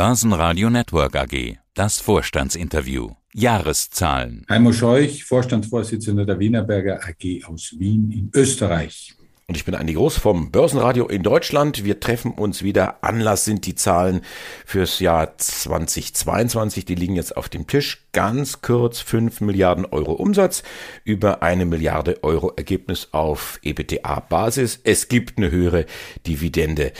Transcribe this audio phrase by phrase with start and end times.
[0.00, 1.58] Börsenradio Network AG.
[1.74, 3.10] Das Vorstandsinterview.
[3.34, 4.46] Jahreszahlen.
[4.48, 9.14] Heimo Scheuch, Vorstandsvorsitzender der Wienerberger AG aus Wien in Österreich.
[9.50, 11.84] Und ich bin Andi Groß vom Börsenradio in Deutschland.
[11.84, 13.02] Wir treffen uns wieder.
[13.02, 14.20] Anlass sind die Zahlen
[14.64, 16.84] fürs Jahr 2022.
[16.84, 18.06] Die liegen jetzt auf dem Tisch.
[18.12, 20.62] Ganz kurz 5 Milliarden Euro Umsatz,
[21.02, 24.82] über eine Milliarde Euro Ergebnis auf EBTA-Basis.
[24.84, 25.86] Es gibt eine höhere
[26.28, 26.92] Dividende.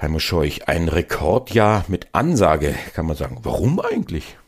[0.00, 3.40] Heimo Scheuch, ein Rekordjahr mit Ansage, kann man sagen.
[3.42, 4.38] Warum eigentlich?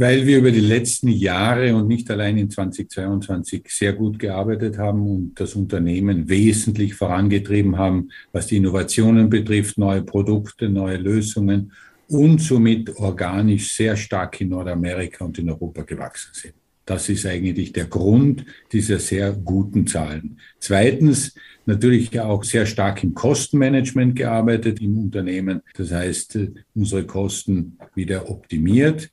[0.00, 5.04] Weil wir über die letzten Jahre und nicht allein in 2022 sehr gut gearbeitet haben
[5.04, 11.72] und das Unternehmen wesentlich vorangetrieben haben, was die Innovationen betrifft, neue Produkte, neue Lösungen
[12.06, 16.54] und somit organisch sehr stark in Nordamerika und in Europa gewachsen sind.
[16.86, 20.38] Das ist eigentlich der Grund dieser sehr guten Zahlen.
[20.60, 21.34] Zweitens,
[21.66, 25.60] natürlich auch sehr stark im Kostenmanagement gearbeitet im Unternehmen.
[25.76, 26.38] Das heißt,
[26.74, 29.10] unsere Kosten wieder optimiert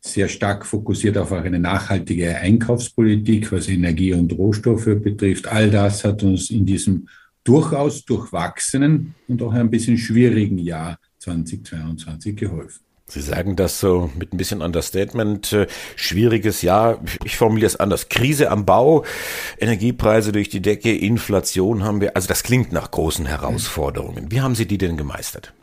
[0.00, 5.48] sehr stark fokussiert auf eine nachhaltige Einkaufspolitik, was Energie und Rohstoffe betrifft.
[5.48, 7.08] All das hat uns in diesem
[7.44, 12.80] durchaus durchwachsenen und auch ein bisschen schwierigen Jahr 2022 geholfen.
[13.10, 15.52] Sie sagen das so mit ein bisschen Understatement.
[15.54, 17.00] Äh, schwieriges Jahr.
[17.24, 18.10] Ich formuliere es anders.
[18.10, 19.04] Krise am Bau,
[19.58, 22.16] Energiepreise durch die Decke, Inflation haben wir.
[22.16, 24.30] Also das klingt nach großen Herausforderungen.
[24.30, 25.54] Wie haben Sie die denn gemeistert?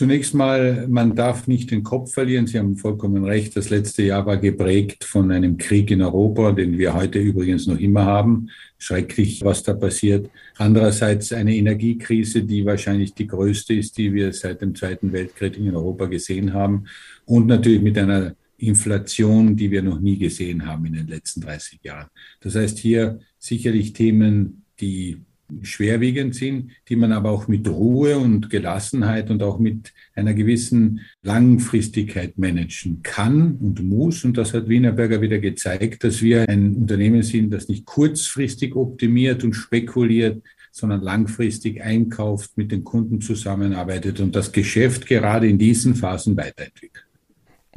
[0.00, 2.46] Zunächst mal, man darf nicht den Kopf verlieren.
[2.46, 3.54] Sie haben vollkommen recht.
[3.54, 7.78] Das letzte Jahr war geprägt von einem Krieg in Europa, den wir heute übrigens noch
[7.78, 8.48] immer haben.
[8.78, 10.30] Schrecklich, was da passiert.
[10.56, 15.76] Andererseits eine Energiekrise, die wahrscheinlich die größte ist, die wir seit dem Zweiten Weltkrieg in
[15.76, 16.86] Europa gesehen haben.
[17.26, 21.78] Und natürlich mit einer Inflation, die wir noch nie gesehen haben in den letzten 30
[21.82, 22.08] Jahren.
[22.40, 25.20] Das heißt hier sicherlich Themen, die
[25.62, 31.00] schwerwiegend sind, die man aber auch mit Ruhe und Gelassenheit und auch mit einer gewissen
[31.22, 34.24] Langfristigkeit managen kann und muss.
[34.24, 39.44] Und das hat Wienerberger wieder gezeigt, dass wir ein Unternehmen sind, das nicht kurzfristig optimiert
[39.44, 45.94] und spekuliert, sondern langfristig einkauft, mit den Kunden zusammenarbeitet und das Geschäft gerade in diesen
[45.94, 47.04] Phasen weiterentwickelt.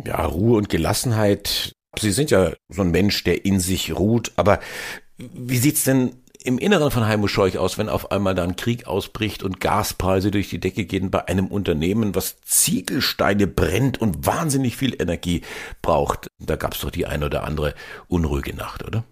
[0.06, 1.74] Ja, Ruhe und Gelassenheit.
[2.00, 4.60] Sie sind ja so ein Mensch, der in sich ruht, aber
[5.18, 6.12] wie sieht's denn
[6.44, 10.30] im Inneren von Heimo Scheuch aus, wenn auf einmal da ein Krieg ausbricht und Gaspreise
[10.30, 15.42] durch die Decke gehen bei einem Unternehmen, was Ziegelsteine brennt und wahnsinnig viel Energie
[15.82, 16.28] braucht?
[16.40, 17.74] Da gab es doch die ein oder andere
[18.08, 19.04] unruhige Nacht, oder?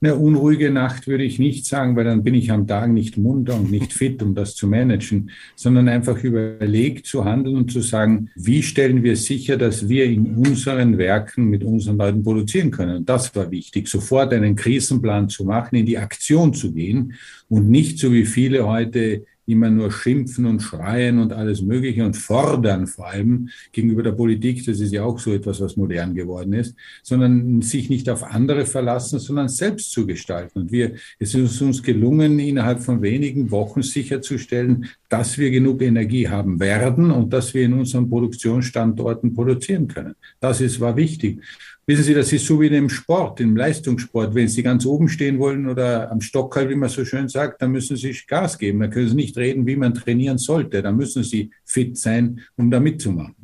[0.00, 3.54] Eine unruhige Nacht würde ich nicht sagen, weil dann bin ich am Tag nicht munter
[3.54, 8.30] und nicht fit, um das zu managen, sondern einfach überlegt zu handeln und zu sagen,
[8.34, 12.96] wie stellen wir sicher, dass wir in unseren Werken mit unseren Leuten produzieren können.
[12.96, 17.14] Und das war wichtig, sofort einen Krisenplan zu machen, in die Aktion zu gehen
[17.48, 22.16] und nicht so wie viele heute immer nur schimpfen und schreien und alles Mögliche und
[22.16, 26.52] fordern vor allem gegenüber der Politik, das ist ja auch so etwas, was modern geworden
[26.52, 30.60] ist, sondern sich nicht auf andere verlassen, sondern selbst zu gestalten.
[30.60, 36.28] Und wir, es ist uns gelungen, innerhalb von wenigen Wochen sicherzustellen, dass wir genug Energie
[36.28, 40.14] haben werden und dass wir in unseren Produktionsstandorten produzieren können.
[40.40, 41.40] Das ist, war wichtig.
[41.84, 44.36] Wissen Sie, das ist so wie im Sport, im Leistungssport.
[44.36, 47.72] Wenn Sie ganz oben stehen wollen oder am Stockhall, wie man so schön sagt, dann
[47.72, 48.78] müssen Sie Gas geben.
[48.78, 50.80] Dann können Sie nicht reden, wie man trainieren sollte.
[50.80, 53.34] Dann müssen Sie fit sein, um da mitzumachen.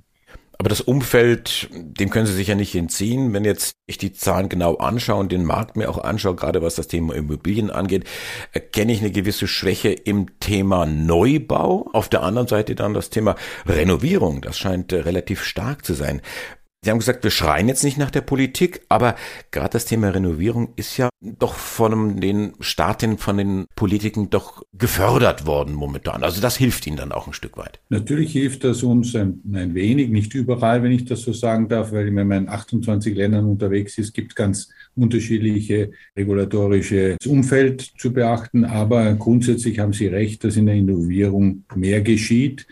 [0.61, 3.33] Aber das Umfeld, dem können Sie sich ja nicht entziehen.
[3.33, 6.75] Wenn jetzt ich die Zahlen genau anschaue und den Markt mir auch anschaue, gerade was
[6.75, 8.05] das Thema Immobilien angeht,
[8.53, 11.89] erkenne ich eine gewisse Schwäche im Thema Neubau.
[11.93, 14.41] Auf der anderen Seite dann das Thema Renovierung.
[14.41, 16.23] Das scheint äh, relativ stark zu sein.
[16.85, 19.17] Sie haben gesagt, wir schreien jetzt nicht nach der Politik, aber
[19.51, 25.45] gerade das Thema Renovierung ist ja doch von den Staaten, von den Politikern doch gefördert
[25.45, 26.23] worden momentan.
[26.23, 27.81] Also das hilft Ihnen dann auch ein Stück weit.
[27.89, 31.91] Natürlich hilft das uns ein, ein wenig, nicht überall, wenn ich das so sagen darf,
[31.91, 38.13] weil wenn man in 28 Ländern unterwegs ist, gibt es ganz unterschiedliche regulatorische Umfeld zu
[38.13, 38.65] beachten.
[38.65, 42.69] Aber grundsätzlich haben Sie recht, dass in der Innovierung mehr geschieht.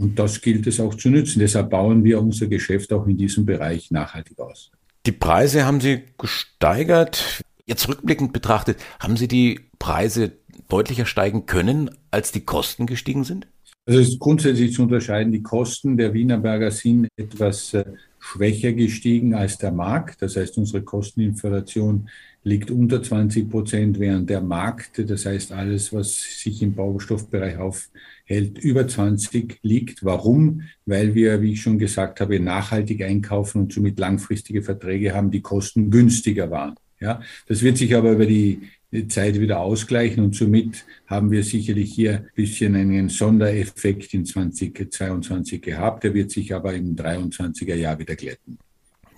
[0.00, 1.38] Und das gilt es auch zu nützen.
[1.38, 4.70] Deshalb bauen wir unser Geschäft auch in diesem Bereich nachhaltig aus.
[5.06, 7.42] Die Preise haben Sie gesteigert.
[7.66, 10.32] Jetzt rückblickend betrachtet, haben Sie die Preise
[10.68, 13.46] deutlicher steigen können, als die Kosten gestiegen sind?
[13.86, 15.32] Also es ist grundsätzlich zu unterscheiden.
[15.32, 17.84] Die Kosten der Wienerberger sind etwas äh,
[18.24, 20.22] schwächer gestiegen als der Markt.
[20.22, 22.08] Das heißt, unsere Kosteninflation
[22.42, 28.58] liegt unter 20 Prozent, während der Markt, das heißt alles, was sich im Baustoffbereich aufhält,
[28.58, 30.04] über 20 liegt.
[30.04, 30.62] Warum?
[30.86, 35.42] Weil wir, wie ich schon gesagt habe, nachhaltig einkaufen und somit langfristige Verträge haben, die
[35.42, 36.76] Kosten günstiger waren.
[37.00, 38.62] Ja, das wird sich aber über die
[39.08, 45.60] Zeit wieder ausgleichen und somit haben wir sicherlich hier ein bisschen einen Sondereffekt in 2022
[45.60, 46.04] gehabt.
[46.04, 48.58] Der wird sich aber im 23er Jahr wieder glätten.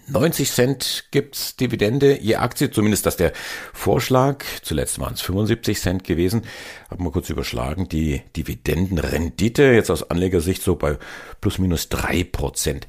[0.09, 3.33] 90 Cent gibt's Dividende je Aktie, zumindest das der
[3.73, 4.45] Vorschlag.
[4.63, 6.43] Zuletzt waren es 75 Cent gewesen.
[6.89, 7.89] Haben wir kurz überschlagen.
[7.89, 10.97] Die Dividendenrendite jetzt aus Anlegersicht so bei
[11.41, 12.87] plus minus drei Prozent.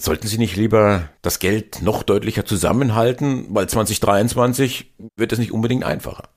[0.00, 5.84] Sollten Sie nicht lieber das Geld noch deutlicher zusammenhalten, weil 2023 wird es nicht unbedingt
[5.84, 6.28] einfacher?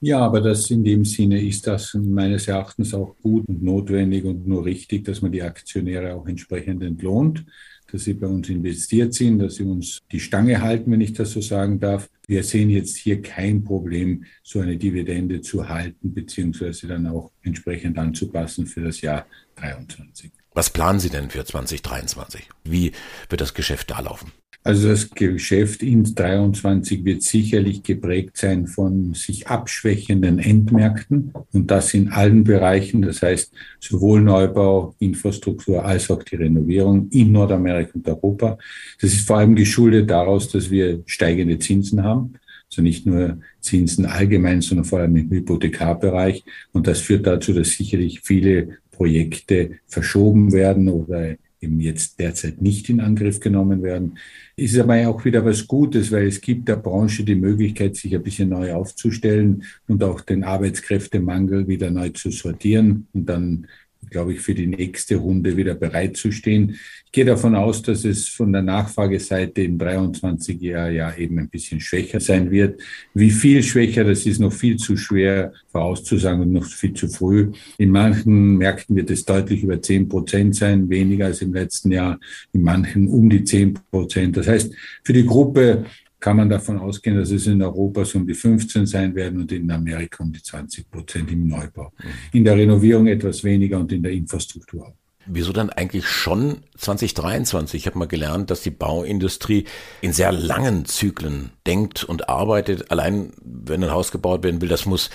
[0.00, 4.46] Ja, aber das in dem Sinne ist das meines Erachtens auch gut und notwendig und
[4.46, 7.44] nur richtig, dass man die Aktionäre auch entsprechend entlohnt
[7.90, 11.32] dass sie bei uns investiert sind, dass sie uns die Stange halten, wenn ich das
[11.32, 12.08] so sagen darf.
[12.26, 17.98] Wir sehen jetzt hier kein Problem, so eine Dividende zu halten, beziehungsweise dann auch entsprechend
[17.98, 19.26] anzupassen für das Jahr
[19.56, 20.30] 2023.
[20.54, 22.48] Was planen Sie denn für 2023?
[22.64, 22.92] Wie
[23.28, 24.32] wird das Geschäft da laufen?
[24.64, 31.94] Also das Geschäft in 23 wird sicherlich geprägt sein von sich abschwächenden Endmärkten und das
[31.94, 33.00] in allen Bereichen.
[33.02, 33.50] Das heißt
[33.80, 38.58] sowohl Neubau, Infrastruktur als auch die Renovierung in Nordamerika und Europa.
[39.00, 42.34] Das ist vor allem geschuldet daraus, dass wir steigende Zinsen haben.
[42.70, 46.44] Also nicht nur Zinsen allgemein, sondern vor allem im Hypothekarbereich.
[46.72, 52.88] Und das führt dazu, dass sicherlich viele Projekte verschoben werden oder eben jetzt derzeit nicht
[52.88, 54.18] in Angriff genommen werden.
[54.56, 58.22] Ist aber auch wieder was Gutes, weil es gibt der Branche die Möglichkeit, sich ein
[58.24, 63.66] bisschen neu aufzustellen und auch den Arbeitskräftemangel wieder neu zu sortieren und dann
[64.10, 66.76] glaube ich, für die nächste Runde wieder bereitzustehen.
[67.06, 71.48] Ich gehe davon aus, dass es von der Nachfrageseite im 23 Jahr ja eben ein
[71.48, 72.80] bisschen schwächer sein wird.
[73.14, 77.52] Wie viel schwächer, das ist noch viel zu schwer vorauszusagen und noch viel zu früh.
[77.78, 82.18] In manchen Märkten wird es deutlich über 10 Prozent sein, weniger als im letzten Jahr,
[82.52, 84.36] in manchen um die 10 Prozent.
[84.36, 84.72] Das heißt,
[85.02, 85.84] für die Gruppe
[86.20, 89.52] kann man davon ausgehen, dass es in Europa so um die 15 sein werden und
[89.52, 91.92] in Amerika um die 20 Prozent im Neubau.
[91.98, 92.08] Mhm.
[92.32, 94.94] In der Renovierung etwas weniger und in der Infrastruktur auch.
[95.30, 97.82] Wieso dann eigentlich schon 2023?
[97.82, 99.64] Ich habe mal gelernt, dass die Bauindustrie
[100.00, 102.90] in sehr langen Zyklen denkt und arbeitet.
[102.90, 105.10] Allein wenn ein Haus gebaut werden will, das muss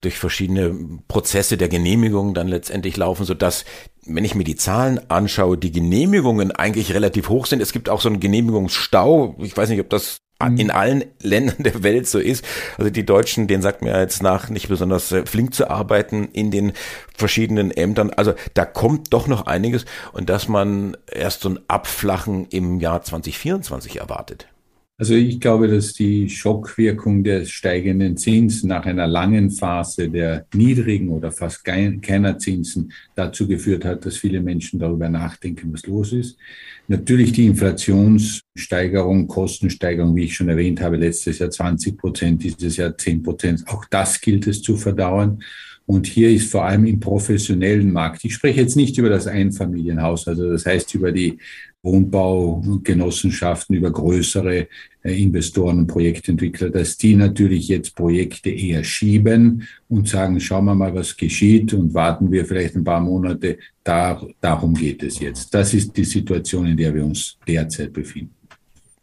[0.00, 0.74] durch verschiedene
[1.06, 3.64] Prozesse der Genehmigung dann letztendlich laufen, so dass,
[4.04, 7.60] wenn ich mir die Zahlen anschaue, die Genehmigungen eigentlich relativ hoch sind.
[7.60, 9.36] Es gibt auch so einen Genehmigungsstau.
[9.40, 10.18] Ich weiß nicht, ob das.
[10.46, 12.44] In allen Ländern der Welt so ist.
[12.78, 16.50] Also die Deutschen, denen sagt mir jetzt nach, nicht besonders äh, flink zu arbeiten in
[16.50, 16.72] den
[17.16, 18.10] verschiedenen Ämtern.
[18.10, 23.02] Also da kommt doch noch einiges und dass man erst so ein Abflachen im Jahr
[23.02, 24.46] 2024 erwartet.
[24.98, 31.08] Also ich glaube, dass die Schockwirkung des steigenden Zins nach einer langen Phase der niedrigen
[31.08, 36.38] oder fast keiner Zinsen dazu geführt hat, dass viele Menschen darüber nachdenken, was los ist.
[36.88, 42.96] Natürlich die Inflationssteigerung, Kostensteigerung, wie ich schon erwähnt habe, letztes Jahr 20 Prozent, dieses Jahr
[42.96, 43.64] 10 Prozent.
[43.66, 45.42] Auch das gilt es zu verdauern.
[45.84, 50.28] Und hier ist vor allem im professionellen Markt, ich spreche jetzt nicht über das Einfamilienhaus,
[50.28, 51.38] also das heißt über die
[51.82, 54.68] Wohnbaugenossenschaften, über größere
[55.02, 60.74] äh, Investoren und Projektentwickler, dass die natürlich jetzt Projekte eher schieben und sagen, schauen wir
[60.74, 63.58] mal, was geschieht und warten wir vielleicht ein paar Monate.
[63.82, 65.52] Da, darum geht es jetzt.
[65.52, 68.34] Das ist die Situation, in der wir uns derzeit befinden.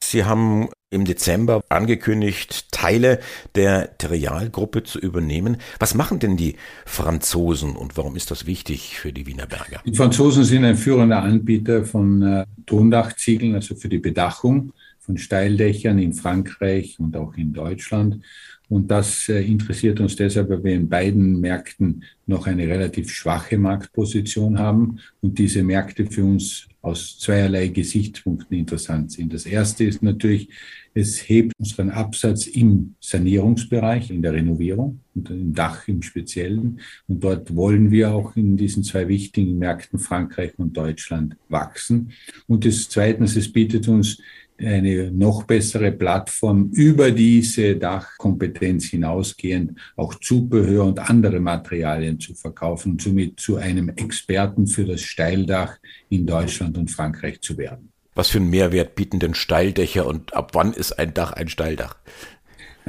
[0.01, 3.19] Sie haben im Dezember angekündigt, Teile
[3.55, 5.57] der Terialgruppe zu übernehmen.
[5.79, 6.55] Was machen denn die
[6.85, 9.81] Franzosen und warum ist das wichtig für die Wiener Berger?
[9.85, 15.99] Die Franzosen sind ein führender Anbieter von äh, Tondachziegeln, also für die Bedachung von Steildächern
[15.99, 18.23] in Frankreich und auch in Deutschland.
[18.69, 23.57] Und das äh, interessiert uns deshalb, weil wir in beiden Märkten noch eine relativ schwache
[23.57, 29.33] Marktposition haben und diese Märkte für uns aus zweierlei Gesichtspunkten interessant sind.
[29.33, 30.49] Das erste ist natürlich,
[30.93, 36.79] es hebt unseren Absatz im Sanierungsbereich, in der Renovierung und im Dach im Speziellen.
[37.07, 42.11] Und dort wollen wir auch in diesen zwei wichtigen Märkten Frankreich und Deutschland wachsen.
[42.47, 44.19] Und das Zweitens, es bietet uns
[44.59, 52.93] eine noch bessere Plattform über diese Dachkompetenz hinausgehend auch Zubehör und andere Materialien zu verkaufen
[52.93, 55.77] und somit zu einem Experten für das Steildach
[56.09, 57.91] in Deutschland und Frankreich zu werden.
[58.15, 61.95] Was für einen Mehrwert bieten denn Steildächer und ab wann ist ein Dach ein Steildach?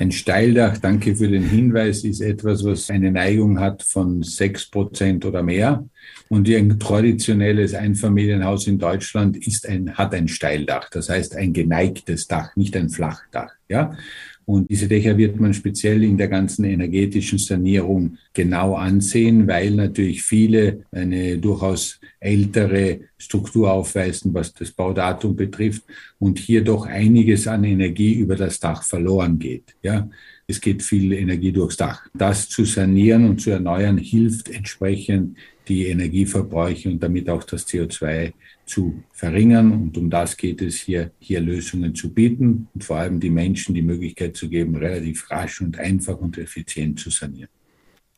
[0.00, 5.26] Ein Steildach, danke für den Hinweis, ist etwas, was eine Neigung hat von sechs Prozent
[5.26, 5.86] oder mehr.
[6.30, 10.88] Und ein traditionelles Einfamilienhaus in Deutschland ist ein, hat ein Steildach.
[10.88, 13.52] Das heißt ein geneigtes Dach, nicht ein Flachdach.
[13.68, 13.94] Ja?
[14.50, 20.24] Und diese Dächer wird man speziell in der ganzen energetischen Sanierung genau ansehen, weil natürlich
[20.24, 25.84] viele eine durchaus ältere Struktur aufweisen, was das Baudatum betrifft
[26.18, 29.76] und hier doch einiges an Energie über das Dach verloren geht.
[29.84, 30.10] Ja,
[30.50, 32.06] es geht viel Energie durchs Dach.
[32.12, 35.38] Das zu sanieren und zu erneuern hilft entsprechend
[35.68, 38.32] die Energieverbräuche und damit auch das CO2
[38.66, 39.72] zu verringern.
[39.72, 43.74] Und um das geht es hier, hier Lösungen zu bieten und vor allem die Menschen
[43.74, 47.48] die Möglichkeit zu geben, relativ rasch und einfach und effizient zu sanieren.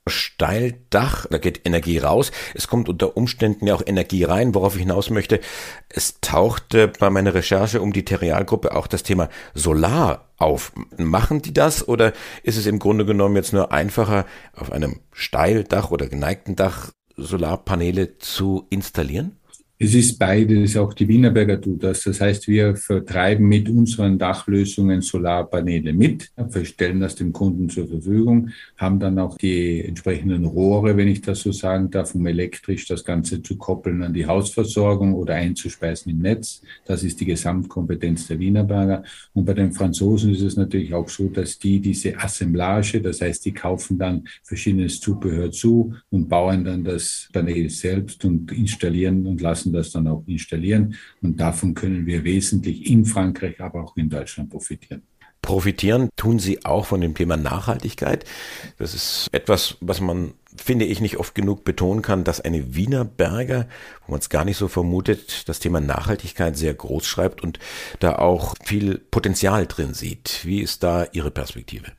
[0.08, 2.32] Steildach, da geht Energie raus.
[2.54, 5.40] Es kommt unter Umständen ja auch Energie rein, worauf ich hinaus möchte.
[5.88, 10.72] Es tauchte bei meiner Recherche um die Terrialgruppe auch das Thema Solar auf.
[10.96, 15.90] Machen die das oder ist es im Grunde genommen jetzt nur einfacher, auf einem Steildach
[15.92, 19.38] oder geneigten Dach Solarpaneele zu installieren?
[19.84, 22.04] Es ist beides, auch die Wienerberger tut das.
[22.04, 26.30] Das heißt, wir vertreiben mit unseren Dachlösungen Solarpaneele mit,
[26.62, 31.40] stellen das dem Kunden zur Verfügung, haben dann auch die entsprechenden Rohre, wenn ich das
[31.40, 36.18] so sagen darf, um elektrisch das Ganze zu koppeln an die Hausversorgung oder einzuspeisen im
[36.18, 36.62] Netz.
[36.84, 39.02] Das ist die Gesamtkompetenz der Wienerberger.
[39.34, 43.44] Und bei den Franzosen ist es natürlich auch so, dass die diese Assemblage, das heißt,
[43.46, 49.40] die kaufen dann verschiedenes Zubehör zu und bauen dann das Panel selbst und installieren und
[49.40, 50.94] lassen das dann auch installieren.
[51.20, 55.02] Und davon können wir wesentlich in Frankreich, aber auch in Deutschland profitieren.
[55.42, 58.24] Profitieren tun Sie auch von dem Thema Nachhaltigkeit.
[58.78, 63.04] Das ist etwas, was man, finde ich, nicht oft genug betonen kann, dass eine Wiener
[63.04, 63.66] Berger,
[64.06, 67.58] wo man es gar nicht so vermutet, das Thema Nachhaltigkeit sehr groß schreibt und
[67.98, 70.42] da auch viel Potenzial drin sieht.
[70.44, 71.90] Wie ist da Ihre Perspektive?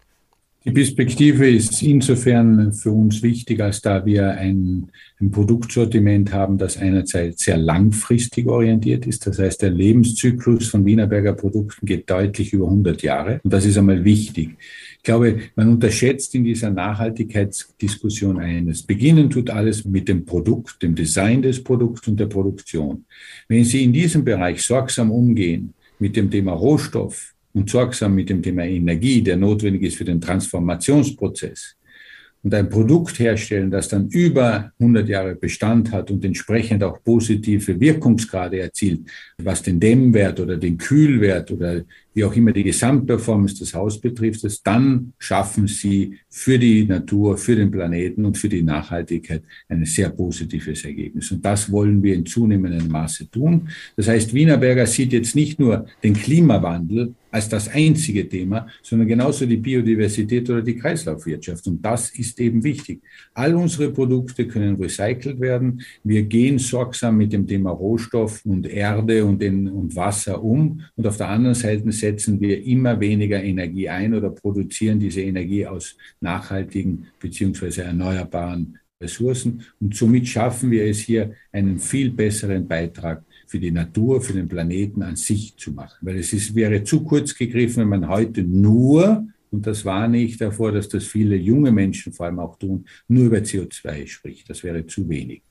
[0.66, 4.90] Die Perspektive ist insofern für uns wichtig, als da wir ein,
[5.20, 9.28] ein, Produktsortiment haben, das einerseits sehr langfristig orientiert ist.
[9.28, 13.42] Das heißt, der Lebenszyklus von Wienerberger Produkten geht deutlich über 100 Jahre.
[13.44, 14.56] Und das ist einmal wichtig.
[14.96, 18.84] Ich glaube, man unterschätzt in dieser Nachhaltigkeitsdiskussion eines.
[18.84, 23.04] Beginnen tut alles mit dem Produkt, dem Design des Produkts und der Produktion.
[23.50, 28.42] Wenn Sie in diesem Bereich sorgsam umgehen mit dem Thema Rohstoff, und sorgsam mit dem
[28.42, 31.76] Thema Energie, der notwendig ist für den Transformationsprozess,
[32.44, 37.80] und ein Produkt herstellen, das dann über 100 Jahre Bestand hat und entsprechend auch positive
[37.80, 39.02] Wirkungsgrade erzielt,
[39.38, 41.84] was den Dämmwert oder den Kühlwert oder
[42.14, 47.56] wie auch immer die Gesamtperformance des Hauses betrifft, dann schaffen sie für die Natur, für
[47.56, 51.32] den Planeten und für die Nachhaltigkeit ein sehr positives Ergebnis.
[51.32, 53.70] Und das wollen wir in zunehmendem Maße tun.
[53.96, 59.48] Das heißt, Wienerberger sieht jetzt nicht nur den Klimawandel als das einzige Thema, sondern genauso
[59.48, 61.66] die Biodiversität oder die Kreislaufwirtschaft.
[61.66, 63.02] Und das ist eben wichtig.
[63.34, 65.82] All unsere Produkte können recycelt werden.
[66.04, 70.82] Wir gehen sorgsam mit dem Thema Rohstoff und Erde und, den, und Wasser um.
[70.96, 75.66] Und auf der anderen Seite setzen wir immer weniger Energie ein oder produzieren diese Energie
[75.66, 79.64] aus nachhaltigen beziehungsweise erneuerbaren Ressourcen.
[79.80, 84.48] Und somit schaffen wir es hier, einen viel besseren Beitrag für die Natur, für den
[84.48, 86.00] Planeten an sich zu machen.
[86.02, 90.38] Weil es ist, wäre zu kurz gegriffen, wenn man heute nur, und das warne ich
[90.38, 94.50] davor, dass das viele junge Menschen vor allem auch tun, nur über CO2 spricht.
[94.50, 95.44] Das wäre zu wenig.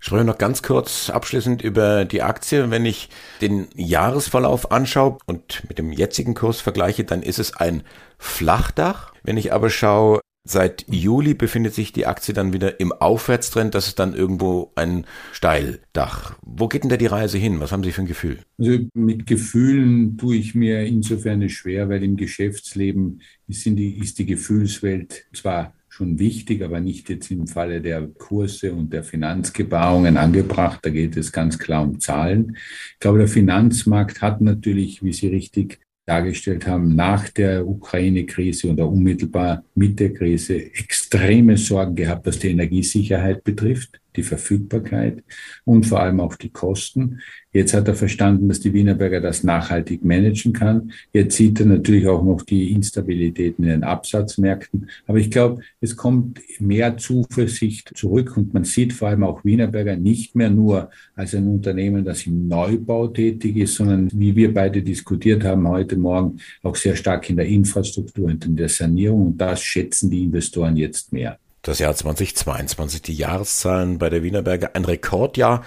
[0.00, 2.68] Sprechen wir noch ganz kurz abschließend über die Aktie.
[2.68, 7.84] Wenn ich den Jahresverlauf anschaue und mit dem jetzigen Kurs vergleiche, dann ist es ein
[8.18, 9.12] Flachdach.
[9.22, 13.74] Wenn ich aber schaue, Seit Juli befindet sich die Aktie dann wieder im Aufwärtstrend.
[13.74, 16.38] Das ist dann irgendwo ein Steildach.
[16.40, 17.60] Wo geht denn da die Reise hin?
[17.60, 18.38] Was haben Sie für ein Gefühl?
[18.58, 24.24] Also mit Gefühlen tue ich mir insofern schwer, weil im Geschäftsleben ist die, ist die
[24.24, 30.80] Gefühlswelt zwar schon wichtig, aber nicht jetzt im Falle der Kurse und der Finanzgebauungen angebracht.
[30.82, 32.56] Da geht es ganz klar um Zahlen.
[32.94, 38.88] Ich glaube, der Finanzmarkt hat natürlich, wie Sie richtig dargestellt haben, nach der Ukraine-Krise oder
[38.88, 45.22] unmittelbar mit der Krise extreme Sorgen gehabt, was die Energiesicherheit betrifft die Verfügbarkeit
[45.64, 47.20] und vor allem auch die Kosten.
[47.52, 50.92] Jetzt hat er verstanden, dass die Wienerberger das nachhaltig managen kann.
[51.12, 54.90] Jetzt sieht er natürlich auch noch die Instabilitäten in den Absatzmärkten.
[55.06, 59.96] Aber ich glaube, es kommt mehr Zuversicht zurück und man sieht vor allem auch Wienerberger
[59.96, 64.82] nicht mehr nur als ein Unternehmen, das im Neubau tätig ist, sondern wie wir beide
[64.82, 69.28] diskutiert haben heute Morgen, auch sehr stark in der Infrastruktur und in der Sanierung.
[69.28, 71.38] Und das schätzen die Investoren jetzt mehr.
[71.62, 75.64] Das Jahr 2022, die Jahreszahlen bei der Wienerberger, ein Rekordjahr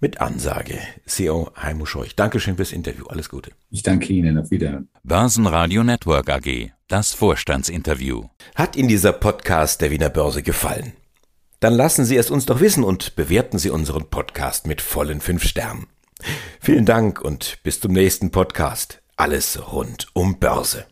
[0.00, 0.78] mit Ansage.
[1.06, 3.06] CEO Heimo Scheuch, Dankeschön fürs Interview.
[3.06, 3.50] Alles Gute.
[3.70, 4.38] Ich danke Ihnen.
[4.38, 4.88] Auf Wiederhören.
[5.02, 6.70] Börsenradio Network AG.
[6.88, 8.24] Das Vorstandsinterview.
[8.54, 10.92] Hat Ihnen dieser Podcast der Wiener Börse gefallen?
[11.60, 15.44] Dann lassen Sie es uns doch wissen und bewerten Sie unseren Podcast mit vollen fünf
[15.44, 15.86] Sternen.
[16.60, 19.00] Vielen Dank und bis zum nächsten Podcast.
[19.16, 20.84] Alles rund um Börse.